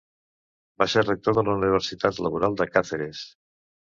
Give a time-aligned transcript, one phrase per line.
[0.83, 3.21] Va ser rector de la Universitat Laboral de Càceres.